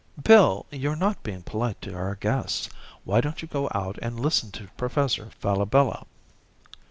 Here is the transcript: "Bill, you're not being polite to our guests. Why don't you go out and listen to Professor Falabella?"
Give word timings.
"Bill, 0.23 0.65
you're 0.71 0.95
not 0.95 1.21
being 1.21 1.43
polite 1.43 1.79
to 1.83 1.93
our 1.93 2.15
guests. 2.15 2.67
Why 3.03 3.21
don't 3.21 3.43
you 3.43 3.47
go 3.47 3.69
out 3.75 3.99
and 4.01 4.19
listen 4.19 4.49
to 4.53 4.65
Professor 4.75 5.29
Falabella?" 5.39 6.07